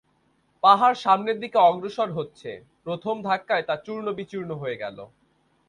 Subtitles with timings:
[0.63, 2.49] পাহাড় সামনের দিকে অগ্রসর হচ্ছে,
[2.83, 4.97] প্রথম ধাক্কায় তা চূর্ণ-বিচূর্ণ হয়ে গেল।